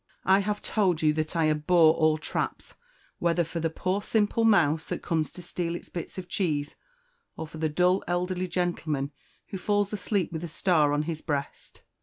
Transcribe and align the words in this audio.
I 0.25 0.39
have 0.39 0.63
told 0.63 1.03
you 1.03 1.13
that 1.13 1.35
I 1.35 1.47
abhor 1.47 1.93
all 1.93 2.17
traps, 2.17 2.73
whether 3.19 3.43
for 3.43 3.59
the 3.59 3.69
poor 3.69 4.01
simple 4.01 4.43
mouse 4.43 4.83
that 4.87 5.03
comes 5.03 5.29
to 5.33 5.43
steal 5.43 5.75
its 5.75 5.89
bit 5.89 6.17
of 6.17 6.27
cheese, 6.27 6.75
or 7.37 7.45
for 7.45 7.59
the 7.59 7.69
dull 7.69 8.03
elderly 8.07 8.47
gentleman 8.47 9.11
who 9.49 9.59
falls 9.59 9.93
asleep 9.93 10.31
with 10.31 10.43
a 10.43 10.47
star 10.47 10.91
on 10.91 11.03
his 11.03 11.21
breast." 11.21 11.83